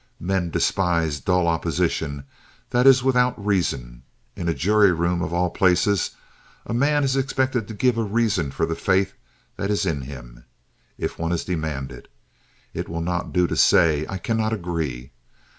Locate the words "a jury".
4.49-4.91